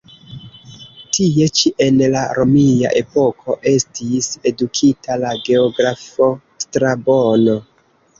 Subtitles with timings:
[1.15, 6.31] Tie ĉi en la romia epoko estis edukita la geografo
[6.65, 7.57] Strabono.